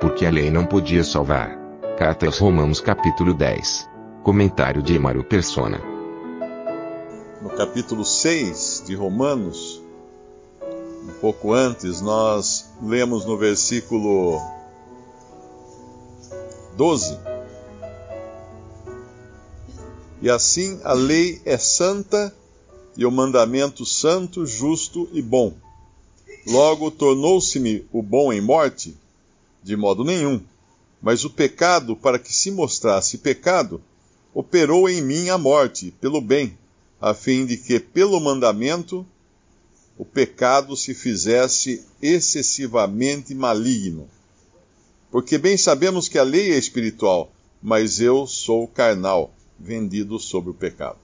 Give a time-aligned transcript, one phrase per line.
[0.00, 1.58] Porque a lei não podia salvar.
[1.98, 3.88] Carta aos Romanos capítulo 10.
[4.22, 5.80] Comentário de Emaro Persona.
[7.42, 9.82] No capítulo 6 de Romanos,
[11.02, 14.40] um pouco antes, nós lemos no versículo
[16.76, 17.18] 12.
[20.22, 22.32] E assim a lei é santa
[22.96, 25.54] e o mandamento santo, justo e bom.
[26.46, 28.96] Logo tornou-se-me o bom em morte?
[29.68, 30.40] De modo nenhum.
[31.02, 33.82] Mas o pecado, para que se mostrasse pecado,
[34.32, 36.56] operou em mim a morte, pelo bem,
[36.98, 39.06] a fim de que, pelo mandamento,
[39.98, 44.08] o pecado se fizesse excessivamente maligno.
[45.10, 47.30] Porque bem sabemos que a lei é espiritual,
[47.62, 50.98] mas eu sou carnal, vendido sobre o pecado.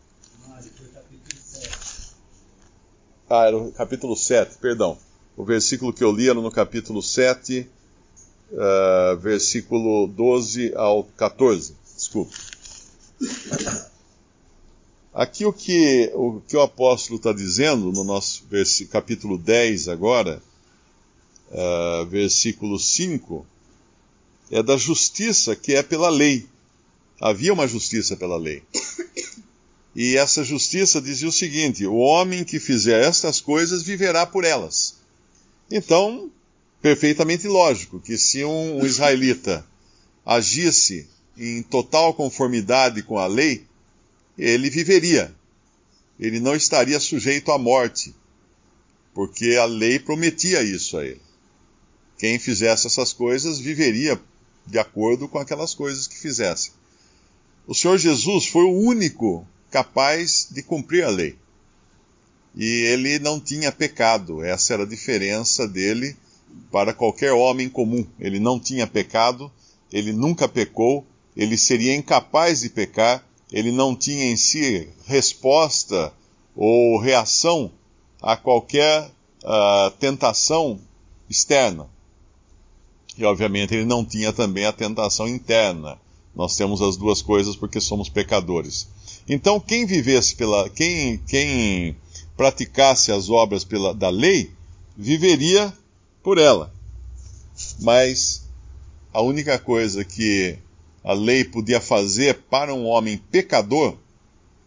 [3.28, 4.96] Ah, era o capítulo 7, perdão.
[5.36, 7.68] O versículo que eu li era no capítulo 7,
[8.54, 11.74] uh, versículo 12 ao 14.
[11.94, 12.34] Desculpe.
[15.12, 18.44] Aqui o que o, que o apóstolo está dizendo no nosso
[18.90, 20.42] capítulo 10 agora,
[21.50, 23.46] uh, versículo 5,
[24.50, 26.46] é da justiça que é pela lei.
[27.20, 28.62] Havia uma justiça pela lei.
[29.96, 34.96] E essa justiça dizia o seguinte: o homem que fizer estas coisas viverá por elas.
[35.70, 36.30] Então,
[36.84, 39.66] perfeitamente lógico que se um, um israelita
[40.22, 43.64] agisse em total conformidade com a lei,
[44.36, 45.34] ele viveria.
[46.20, 48.14] Ele não estaria sujeito à morte,
[49.14, 51.22] porque a lei prometia isso a ele.
[52.18, 54.20] Quem fizesse essas coisas viveria
[54.66, 56.72] de acordo com aquelas coisas que fizesse.
[57.66, 61.34] O Senhor Jesus foi o único capaz de cumprir a lei.
[62.54, 66.14] E ele não tinha pecado, essa era a diferença dele
[66.70, 68.06] para qualquer homem comum.
[68.18, 69.50] Ele não tinha pecado,
[69.92, 71.06] ele nunca pecou,
[71.36, 76.12] ele seria incapaz de pecar, ele não tinha em si resposta
[76.56, 77.70] ou reação
[78.20, 79.10] a qualquer
[79.44, 80.80] uh, tentação
[81.28, 81.88] externa.
[83.16, 85.98] E obviamente ele não tinha também a tentação interna.
[86.34, 88.88] Nós temos as duas coisas porque somos pecadores.
[89.28, 91.96] Então quem vivesse pela quem quem
[92.36, 94.50] praticasse as obras pela, da lei
[94.96, 95.72] viveria
[96.24, 96.72] por ela.
[97.78, 98.48] Mas
[99.12, 100.58] a única coisa que
[101.04, 103.96] a lei podia fazer para um homem pecador,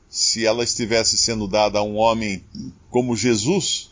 [0.07, 2.43] se ela estivesse sendo dada a um homem
[2.89, 3.91] como Jesus,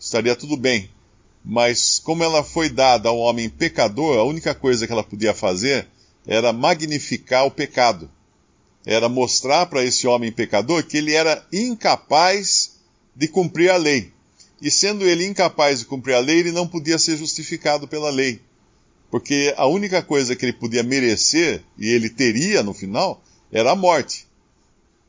[0.00, 0.90] estaria tudo bem.
[1.44, 5.86] Mas como ela foi dada ao homem pecador, a única coisa que ela podia fazer
[6.26, 8.10] era magnificar o pecado.
[8.86, 12.78] Era mostrar para esse homem pecador que ele era incapaz
[13.14, 14.11] de cumprir a lei.
[14.62, 18.40] E sendo ele incapaz de cumprir a lei, ele não podia ser justificado pela lei.
[19.10, 23.76] Porque a única coisa que ele podia merecer, e ele teria no final, era a
[23.76, 24.24] morte.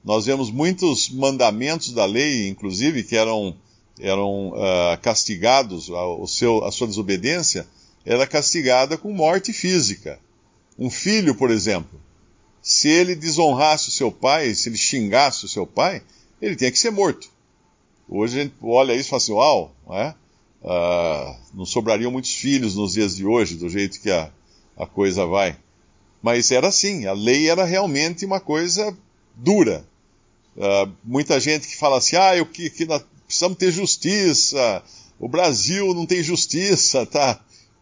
[0.04, 3.56] Nós vemos muitos mandamentos da lei, inclusive, que eram
[4.00, 7.68] eram uh, castigados, a, seu, a sua desobediência
[8.04, 10.20] era castigada com morte física.
[10.80, 12.02] Um filho, por exemplo,
[12.60, 16.02] se ele desonrasse o seu pai, se ele xingasse o seu pai,
[16.42, 17.30] ele tinha que ser morto.
[18.08, 20.16] Hoje a gente olha isso e fala assim, uau, não, é?
[20.64, 24.32] uh, não sobrariam muitos filhos nos dias de hoje, do jeito que a,
[24.78, 25.58] a coisa vai.
[26.22, 28.96] Mas era assim, a lei era realmente uma coisa
[29.36, 29.86] dura.
[30.56, 32.86] Uh, muita gente que fala assim, ah, eu, que, que
[33.26, 34.84] precisamos ter justiça,
[35.20, 37.40] o Brasil não tem justiça, tá?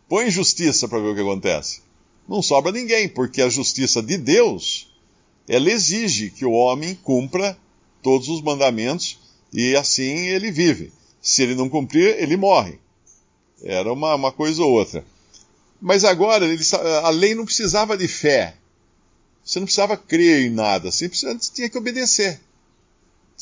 [0.07, 1.81] Põe justiça para ver o que acontece.
[2.27, 4.91] Não sobra ninguém, porque a justiça de Deus,
[5.47, 7.57] ela exige que o homem cumpra
[8.01, 9.19] todos os mandamentos
[9.53, 10.91] e assim ele vive.
[11.21, 12.79] Se ele não cumprir, ele morre.
[13.63, 15.05] Era uma, uma coisa ou outra.
[15.79, 16.63] Mas agora, ele,
[17.03, 18.55] a lei não precisava de fé.
[19.43, 22.39] Você não precisava crer em nada, você tinha que obedecer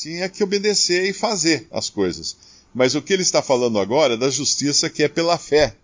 [0.00, 2.36] tinha que obedecer e fazer as coisas.
[2.74, 5.76] Mas o que ele está falando agora é da justiça que é pela fé.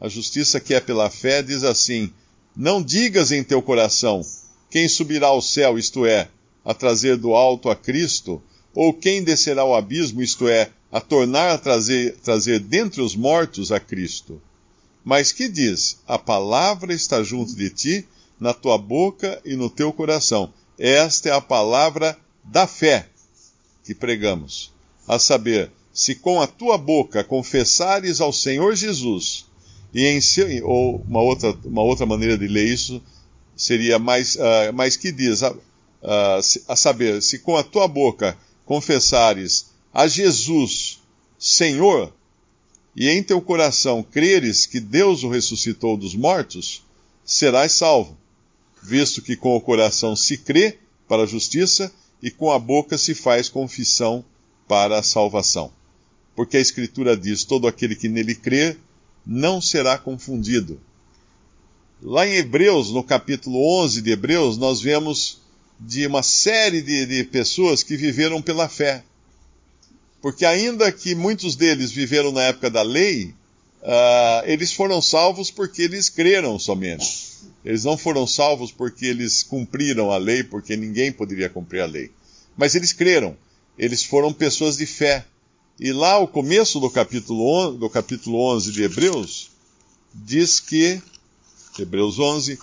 [0.00, 2.12] A justiça que é pela fé diz assim:
[2.56, 4.24] Não digas em teu coração:
[4.70, 6.28] Quem subirá ao céu, isto é,
[6.64, 8.42] a trazer do alto a Cristo,
[8.74, 13.70] Ou quem descerá ao abismo, isto é, a tornar a trazer, trazer dentre os mortos
[13.70, 14.40] a Cristo?
[15.04, 15.98] Mas que diz?
[16.06, 18.08] A palavra está junto de ti,
[18.40, 20.52] na tua boca e no teu coração.
[20.78, 23.08] Esta é a palavra da fé
[23.84, 24.72] que pregamos.
[25.06, 29.44] A saber, se com a tua boca confessares ao Senhor Jesus,
[29.92, 33.02] e em seu, ou uma outra, uma outra maneira de ler isso
[33.54, 35.54] seria mais, uh, mais que diz, a,
[36.02, 41.00] a saber, se com a tua boca confessares a Jesus
[41.38, 42.12] Senhor,
[42.94, 46.84] e em teu coração creres que Deus o ressuscitou dos mortos,
[47.24, 48.16] serás salvo,
[48.80, 50.78] visto que com o coração se crê
[51.08, 54.24] para a justiça e com a boca se faz confissão
[54.68, 55.72] para a salvação.
[56.36, 58.78] Porque a Escritura diz: todo aquele que nele crer
[59.26, 60.80] não será confundido.
[62.00, 65.41] Lá em Hebreus, no capítulo 11 de Hebreus, nós vemos
[65.86, 69.02] de uma série de, de pessoas que viveram pela fé.
[70.20, 73.34] Porque, ainda que muitos deles viveram na época da lei,
[73.82, 77.32] uh, eles foram salvos porque eles creram somente.
[77.64, 82.10] Eles não foram salvos porque eles cumpriram a lei, porque ninguém poderia cumprir a lei.
[82.56, 83.36] Mas eles creram.
[83.76, 85.24] Eles foram pessoas de fé.
[85.80, 89.50] E lá, o começo do capítulo, 11, do capítulo 11 de Hebreus,
[90.14, 91.02] diz que,
[91.78, 92.58] Hebreus 11,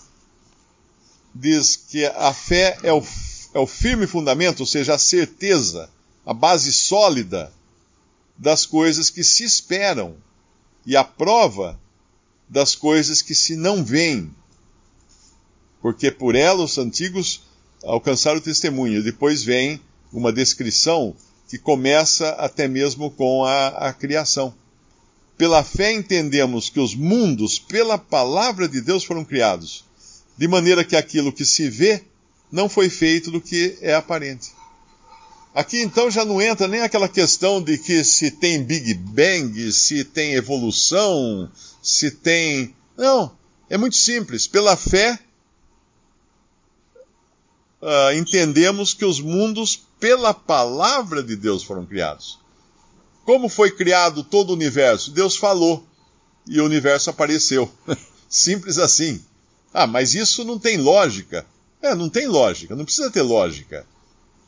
[1.34, 3.04] diz que a fé é o,
[3.54, 5.90] é o firme fundamento, ou seja, a certeza,
[6.26, 7.52] a base sólida
[8.38, 10.16] das coisas que se esperam
[10.86, 11.80] e a prova
[12.48, 14.34] das coisas que se não veem.
[15.82, 17.42] Porque por ela os antigos
[17.84, 19.04] alcançaram o testemunho.
[19.04, 19.80] Depois vem
[20.12, 21.16] uma descrição
[21.48, 24.54] que começa até mesmo com a, a criação.
[25.38, 29.86] Pela fé entendemos que os mundos, pela palavra de Deus, foram criados,
[30.40, 32.02] de maneira que aquilo que se vê
[32.50, 34.54] não foi feito do que é aparente.
[35.54, 40.06] Aqui então já não entra nem aquela questão de que se tem Big Bang, se
[40.06, 41.52] tem evolução,
[41.84, 42.74] se tem.
[42.96, 43.36] Não,
[43.70, 44.48] é muito simples.
[44.48, 45.20] Pela fé,
[47.82, 52.40] uh, entendemos que os mundos pela palavra de Deus foram criados.
[53.26, 55.12] Como foi criado todo o universo?
[55.12, 55.86] Deus falou
[56.48, 57.70] e o universo apareceu.
[58.30, 59.22] Simples assim.
[59.74, 61.46] Ah, mas isso não tem lógica.
[61.82, 63.86] É, não tem lógica, não precisa ter lógica.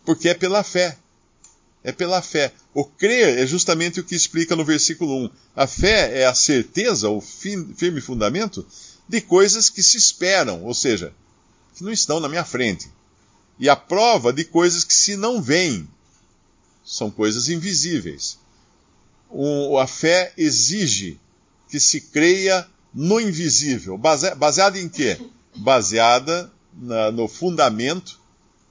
[0.05, 0.97] Porque é pela fé.
[1.83, 2.53] É pela fé.
[2.73, 5.29] O crer é justamente o que explica no versículo 1.
[5.55, 8.65] A fé é a certeza, o firme fundamento
[9.07, 11.13] de coisas que se esperam, ou seja,
[11.75, 12.89] que não estão na minha frente
[13.61, 15.87] e a prova de coisas que se não veem.
[16.83, 18.39] São coisas invisíveis.
[19.29, 21.19] O, a fé exige
[21.69, 23.97] que se creia no invisível.
[23.97, 25.19] Base, baseada em quê?
[25.55, 28.19] Baseada na, no fundamento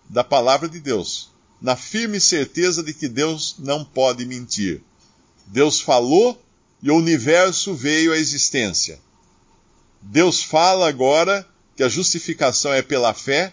[0.09, 1.31] da palavra de Deus.
[1.61, 4.83] Na firme certeza de que Deus não pode mentir.
[5.47, 6.41] Deus falou
[6.83, 8.99] e o universo veio à existência.
[10.01, 11.47] Deus fala agora
[11.77, 13.53] que a justificação é pela fé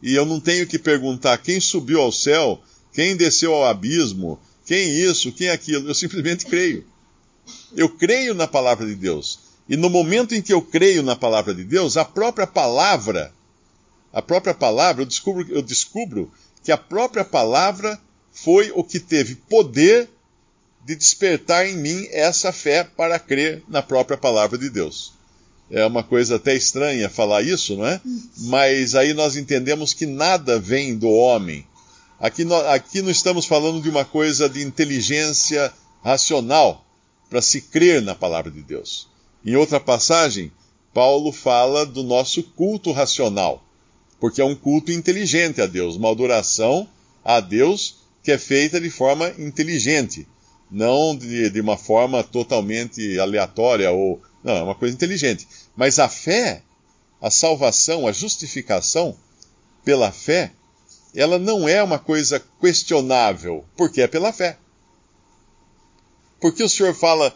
[0.00, 2.62] e eu não tenho que perguntar quem subiu ao céu,
[2.92, 5.88] quem desceu ao abismo, quem isso, quem aquilo.
[5.88, 6.86] Eu simplesmente creio.
[7.76, 9.47] Eu creio na palavra de Deus.
[9.68, 13.32] E no momento em que eu creio na palavra de Deus, a própria palavra,
[14.12, 16.32] a própria palavra, eu descubro, eu descubro
[16.64, 18.00] que a própria palavra
[18.32, 20.08] foi o que teve poder
[20.84, 25.12] de despertar em mim essa fé para crer na própria palavra de Deus.
[25.70, 28.00] É uma coisa até estranha falar isso, não é?
[28.38, 31.66] Mas aí nós entendemos que nada vem do homem.
[32.18, 35.70] Aqui, nós, aqui não estamos falando de uma coisa de inteligência
[36.02, 36.84] racional
[37.28, 39.08] para se crer na palavra de Deus.
[39.48, 40.52] Em outra passagem,
[40.92, 43.64] Paulo fala do nosso culto racional,
[44.20, 46.86] porque é um culto inteligente a Deus, uma adoração
[47.24, 50.28] a Deus que é feita de forma inteligente,
[50.70, 55.48] não de, de uma forma totalmente aleatória ou não, é uma coisa inteligente.
[55.74, 56.62] Mas a fé,
[57.18, 59.16] a salvação, a justificação
[59.82, 60.52] pela fé,
[61.14, 64.58] ela não é uma coisa questionável, porque é pela fé.
[66.38, 67.34] Por que o senhor fala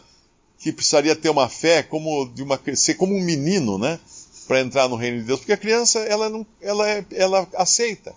[0.63, 3.99] que precisaria ter uma fé como de uma ser como um menino, né,
[4.47, 5.39] para entrar no reino de Deus?
[5.39, 8.15] Porque a criança ela não, ela, é, ela aceita.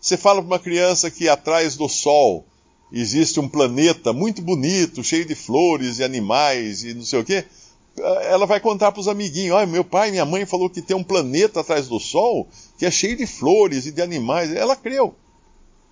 [0.00, 2.44] Você fala para uma criança que atrás do sol
[2.92, 7.44] existe um planeta muito bonito, cheio de flores e animais e não sei o quê
[7.96, 10.96] ela vai contar para os amiguinhos: olha, meu pai e minha mãe falou que tem
[10.96, 14.52] um planeta atrás do Sol que é cheio de flores e de animais.
[14.52, 15.14] Ela creu.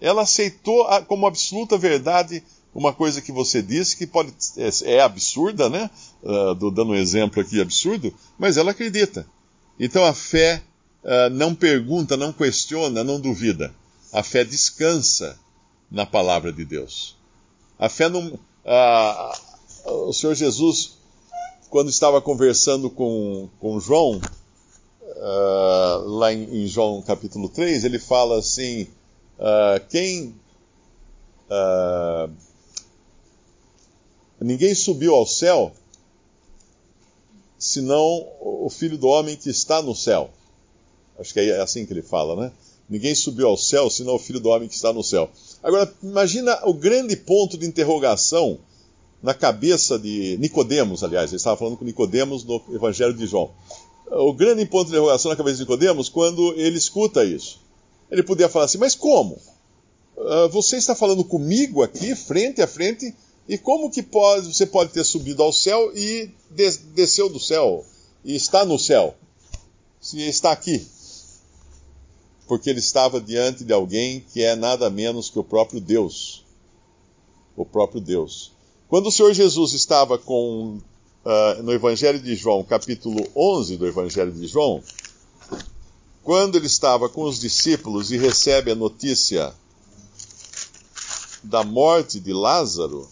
[0.01, 2.43] Ela aceitou como absoluta verdade
[2.75, 5.91] uma coisa que você disse que pode é, é absurda, né?
[6.23, 9.27] Uh, dando um exemplo aqui absurdo, mas ela acredita.
[9.79, 10.63] Então a fé
[11.03, 13.75] uh, não pergunta, não questiona, não duvida.
[14.13, 15.39] A fé descansa
[15.91, 17.17] na palavra de Deus.
[17.79, 18.39] A fé não.
[18.65, 19.37] Ah,
[19.87, 20.99] o Senhor Jesus,
[21.71, 24.21] quando estava conversando com, com João,
[26.05, 28.87] lá em, em, João capítulo 3, ele fala assim:
[29.89, 30.35] quem.
[34.41, 35.73] Ninguém subiu ao céu
[37.59, 40.31] senão o filho do homem que está no céu.
[41.19, 42.53] Acho que é assim que ele fala, né?
[42.89, 45.31] Ninguém subiu ao céu senão o filho do homem que está no céu.
[45.63, 48.59] Agora, imagina o grande ponto de interrogação
[49.23, 53.51] na cabeça de Nicodemos, aliás, ele estava falando com Nicodemos no Evangelho de João.
[54.11, 57.61] O grande ponto de interrogação na cabeça de Nicodemos quando ele escuta isso.
[58.11, 59.39] Ele podia falar assim: "Mas como?
[60.17, 63.15] Uh, você está falando comigo aqui, frente a frente,
[63.49, 67.85] e como que pode, você pode ter subido ao céu e des, desceu do céu
[68.25, 69.15] e está no céu?
[70.01, 70.87] Se está aqui,
[72.47, 76.45] porque ele estava diante de alguém que é nada menos que o próprio Deus.
[77.57, 78.53] O próprio Deus.
[78.89, 80.81] Quando o Senhor Jesus estava com,
[81.25, 84.83] uh, no Evangelho de João, capítulo 11 do Evangelho de João,
[86.23, 89.55] quando ele estava com os discípulos e recebe a notícia
[91.43, 93.09] da morte de Lázaro,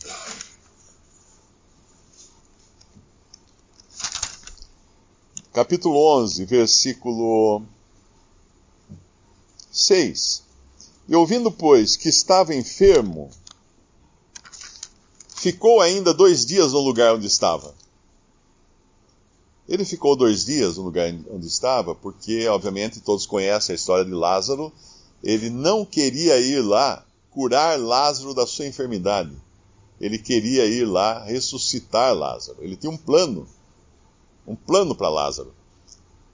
[5.59, 7.62] capítulo 11, versículo
[9.73, 10.45] 6.
[11.09, 13.29] E ouvindo, pois, que estava enfermo,
[15.35, 17.75] ficou ainda dois dias no lugar onde estava.
[19.69, 24.12] Ele ficou dois dias no lugar onde estava, porque, obviamente, todos conhecem a história de
[24.12, 24.73] Lázaro.
[25.25, 29.33] Ele não queria ir lá curar Lázaro da sua enfermidade.
[30.00, 32.59] Ele queria ir lá ressuscitar Lázaro.
[32.61, 33.45] Ele tinha um plano,
[34.49, 35.52] um plano para Lázaro.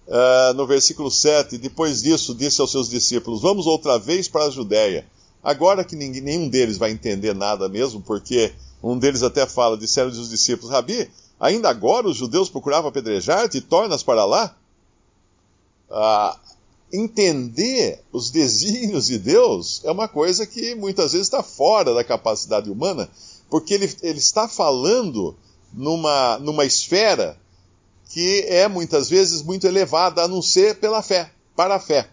[0.06, 4.50] Uh, no versículo 7, depois disso, disse aos seus discípulos: Vamos outra vez para a
[4.50, 5.06] Judéia.
[5.42, 8.52] Agora que ninguém, nenhum deles vai entender nada mesmo, porque
[8.82, 13.62] um deles até fala: Disseram os discípulos, Rabi, ainda agora os judeus procuravam apedrejar-te e
[13.62, 14.54] tornas para lá?
[15.90, 16.38] Uh,
[16.92, 22.70] entender os desígnios de Deus é uma coisa que muitas vezes está fora da capacidade
[22.70, 23.08] humana,
[23.50, 25.34] porque ele, ele está falando
[25.72, 27.38] numa, numa esfera
[28.14, 32.08] que é muitas vezes muito elevada, a não ser pela fé, para a fé.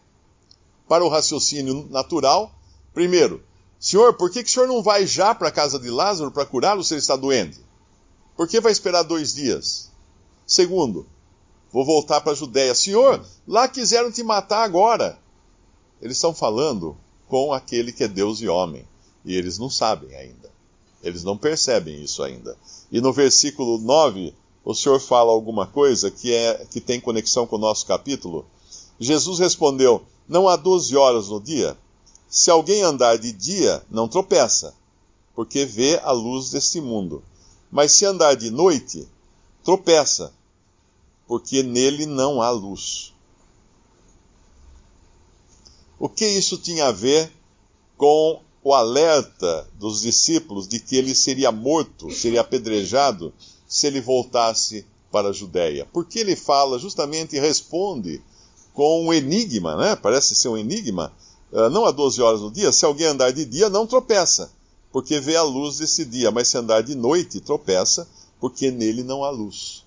[0.87, 2.51] Para o raciocínio natural,
[2.91, 3.43] primeiro,
[3.79, 6.43] Senhor, por que, que o senhor não vai já para a casa de Lázaro para
[6.43, 7.59] curá-lo se ele está doente?
[8.35, 9.91] Por que vai esperar dois dias?
[10.43, 11.05] Segundo,
[11.71, 12.73] vou voltar para a Judéia.
[12.73, 15.19] Senhor, lá quiseram te matar agora.
[16.01, 18.87] Eles estão falando com aquele que é Deus e homem.
[19.23, 20.49] E eles não sabem ainda.
[21.03, 22.57] Eles não percebem isso ainda.
[22.91, 27.55] E no versículo 9, o senhor fala alguma coisa que, é, que tem conexão com
[27.55, 28.45] o nosso capítulo?
[28.99, 31.77] Jesus respondeu: Não há doze horas no dia?
[32.29, 34.73] Se alguém andar de dia, não tropeça,
[35.35, 37.23] porque vê a luz deste mundo.
[37.71, 39.07] Mas se andar de noite,
[39.63, 40.31] tropeça,
[41.27, 43.13] porque nele não há luz.
[45.97, 47.31] O que isso tinha a ver
[47.97, 53.33] com o alerta dos discípulos de que ele seria morto, seria apedrejado
[53.71, 55.87] se ele voltasse para a Judéia?
[55.93, 58.21] Porque ele fala justamente e responde
[58.73, 59.95] com um enigma, né?
[59.95, 61.13] Parece ser um enigma.
[61.53, 64.51] Uh, não há 12 horas no dia, se alguém andar de dia, não tropeça,
[64.91, 68.05] porque vê a luz desse dia, mas se andar de noite, tropeça,
[68.41, 69.85] porque nele não há luz.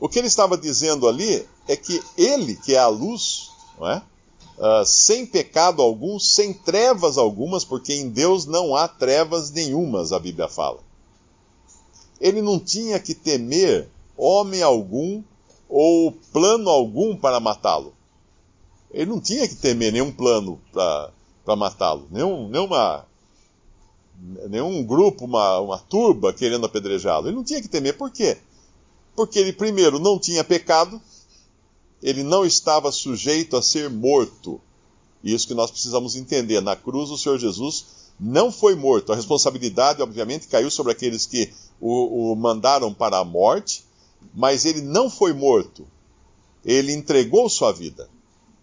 [0.00, 3.50] O que ele estava dizendo ali é que ele, que é a luz,
[3.80, 4.02] é?
[4.58, 10.18] Uh, sem pecado algum, sem trevas algumas, porque em Deus não há trevas nenhumas, a
[10.18, 10.87] Bíblia fala
[12.20, 15.22] ele não tinha que temer homem algum
[15.68, 17.94] ou plano algum para matá-lo.
[18.90, 23.06] Ele não tinha que temer nenhum plano para matá-lo, nenhum, nenhuma,
[24.48, 27.28] nenhum grupo, uma, uma turba querendo apedrejá-lo.
[27.28, 27.96] Ele não tinha que temer.
[27.96, 28.38] Por quê?
[29.14, 31.00] Porque ele, primeiro, não tinha pecado,
[32.02, 34.60] ele não estava sujeito a ser morto.
[35.22, 36.60] Isso que nós precisamos entender.
[36.62, 39.12] Na cruz, o Senhor Jesus não foi morto.
[39.12, 43.84] A responsabilidade, obviamente, caiu sobre aqueles que o, o mandaram para a morte,
[44.34, 45.86] mas ele não foi morto.
[46.64, 48.08] Ele entregou sua vida.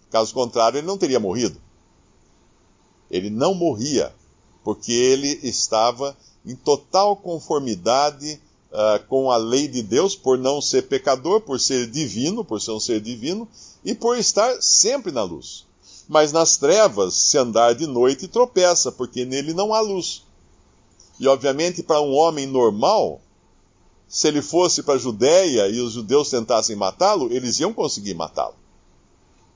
[0.10, 1.60] Caso contrário, ele não teria morrido.
[3.10, 4.14] Ele não morria,
[4.64, 8.40] porque ele estava em total conformidade
[8.72, 12.72] uh, com a lei de Deus, por não ser pecador, por ser divino, por ser
[12.72, 13.48] um ser divino,
[13.84, 15.66] e por estar sempre na luz.
[16.08, 20.24] Mas nas trevas, se andar de noite, tropeça, porque nele não há luz.
[21.20, 23.22] E obviamente, para um homem normal,
[24.08, 28.56] se ele fosse para a Judéia e os judeus tentassem matá-lo, eles iam conseguir matá-lo.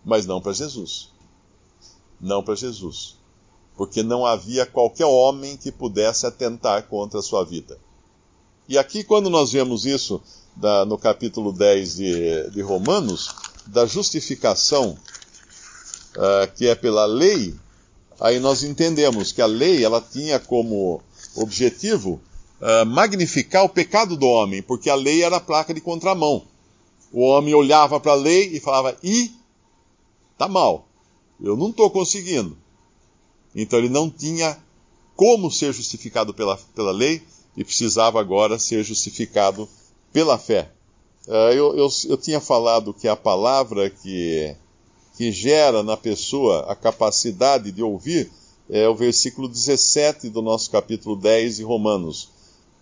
[0.04, 1.10] Mas não para Jesus.
[2.20, 3.18] Não para Jesus.
[3.80, 7.80] porque não havia qualquer homem que pudesse atentar contra a sua vida.
[8.68, 10.22] E aqui, quando nós vemos isso
[10.54, 13.30] da, no capítulo 10 de, de Romanos,
[13.66, 14.98] da justificação
[16.16, 17.56] uh, que é pela lei,
[18.20, 21.02] aí nós entendemos que a lei ela tinha como
[21.36, 22.22] objetivo
[22.62, 26.44] uh, magnificar o pecado do homem, porque a lei era a placa de contramão.
[27.12, 29.32] O homem olhava para a lei e falava: "E
[30.38, 30.88] tá mal.
[31.42, 32.58] Eu não estou conseguindo".
[33.56, 34.58] Então ele não tinha
[35.16, 37.22] como ser justificado pela, pela lei
[37.58, 39.68] e precisava agora ser justificado
[40.14, 40.72] pela fé.
[41.28, 44.56] Uh, eu, eu, eu tinha falado que a palavra que,
[45.20, 48.32] que gera na pessoa a capacidade de ouvir
[48.70, 52.30] é o versículo 17 do nosso capítulo 10 de Romanos.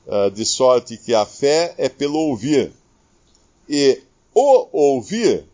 [0.06, 2.72] Uh, de sorte que a fé é pelo ouvir.
[3.67, 4.03] E
[4.36, 5.46] o ouvir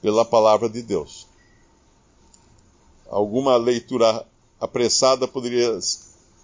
[0.00, 1.26] pela palavra de Deus.
[3.10, 4.24] Alguma leitura
[4.60, 5.76] apressada poderia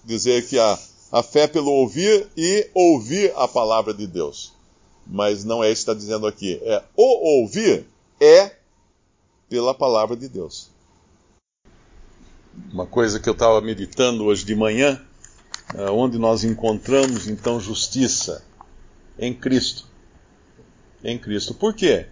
[0.05, 0.77] dizer que a,
[1.13, 4.53] a fé é pelo ouvir e ouvir a palavra de Deus.
[5.07, 6.61] Mas não é isso que está dizendo aqui.
[6.65, 7.87] É o ouvir
[8.21, 8.57] é
[9.49, 10.71] pela palavra de Deus.
[12.73, 15.01] Uma coisa que eu estava meditando hoje de manhã,
[15.75, 18.45] é, onde nós encontramos então justiça
[19.19, 19.87] em Cristo.
[21.03, 21.55] Em Cristo.
[21.55, 22.07] Por quê?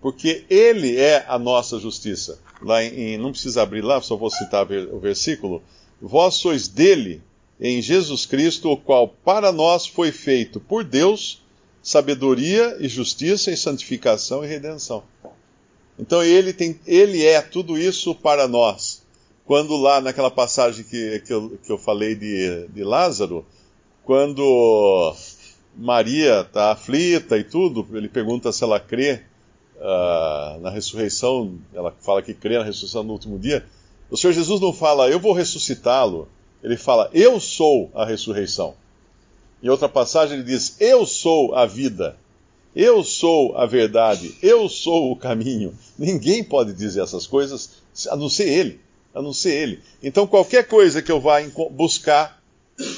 [0.00, 2.38] Porque Ele é a nossa justiça.
[2.62, 5.62] Lá em, não precisa abrir lá, só vou citar o versículo.
[6.00, 7.22] Vós sois dele,
[7.60, 11.42] em Jesus Cristo, o qual para nós foi feito por Deus
[11.82, 15.02] sabedoria e justiça e santificação e redenção.
[15.98, 19.02] Então ele, tem, ele é tudo isso para nós.
[19.44, 23.44] Quando lá naquela passagem que, que, eu, que eu falei de, de Lázaro,
[24.04, 25.14] quando
[25.74, 29.22] Maria está aflita e tudo, ele pergunta se ela crê
[29.76, 33.64] uh, na ressurreição, ela fala que crê na ressurreição no último dia.
[34.10, 36.28] O Senhor Jesus não fala, eu vou ressuscitá-lo.
[36.62, 38.74] Ele fala, eu sou a ressurreição.
[39.62, 42.16] Em outra passagem ele diz, eu sou a vida.
[42.76, 45.76] Eu sou a verdade, eu sou o caminho.
[45.98, 47.70] Ninguém pode dizer essas coisas
[48.08, 48.80] a não ser ele,
[49.12, 49.80] a não ser ele.
[50.02, 51.38] Então qualquer coisa que eu vá
[51.70, 52.40] buscar,